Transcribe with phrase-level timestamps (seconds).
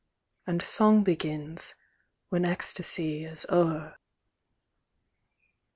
[0.47, 1.75] And song begins,
[2.29, 3.99] when ecstasy is o'er.